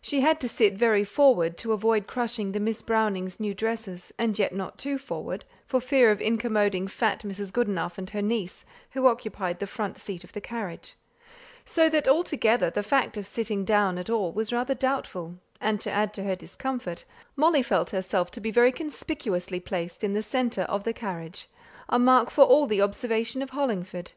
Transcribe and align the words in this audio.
She 0.00 0.22
had 0.22 0.40
to 0.40 0.48
sit 0.48 0.74
very 0.74 1.04
forward 1.04 1.56
to 1.58 1.70
avoid 1.72 2.08
crushing 2.08 2.50
the 2.50 2.58
Miss 2.58 2.82
Brownings' 2.82 3.38
new 3.38 3.54
dresses; 3.54 4.12
and 4.18 4.36
yet 4.36 4.52
not 4.52 4.76
too 4.76 4.98
forward, 4.98 5.44
for 5.68 5.80
fear 5.80 6.10
of 6.10 6.18
incommoding 6.20 6.88
fat 6.90 7.20
Mrs. 7.20 7.52
Goodenough 7.52 7.96
and 7.96 8.10
her 8.10 8.22
niece, 8.22 8.64
who 8.90 9.06
occupied 9.06 9.60
the 9.60 9.68
front 9.68 9.98
seat 9.98 10.24
of 10.24 10.32
the 10.32 10.40
carriage; 10.40 10.96
so 11.64 11.88
that 11.90 12.08
altogether 12.08 12.70
the 12.70 12.82
fact 12.82 13.16
of 13.16 13.24
sitting 13.24 13.64
down 13.64 13.98
at 13.98 14.10
all 14.10 14.32
was 14.32 14.52
rather 14.52 14.74
doubtful, 14.74 15.36
and 15.60 15.80
to 15.80 15.92
add 15.92 16.12
to 16.14 16.24
her 16.24 16.34
discomfort, 16.34 17.04
Molly 17.36 17.62
felt 17.62 17.90
herself 17.90 18.32
to 18.32 18.40
be 18.40 18.50
very 18.50 18.72
conspicuously 18.72 19.60
placed 19.60 20.02
in 20.02 20.12
the 20.12 20.22
centre 20.24 20.62
of 20.62 20.82
the 20.82 20.92
carriage, 20.92 21.48
a 21.88 22.00
mark 22.00 22.32
for 22.32 22.42
all 22.42 22.66
the 22.66 22.82
observation 22.82 23.42
of 23.42 23.50
Hollingford. 23.50 24.10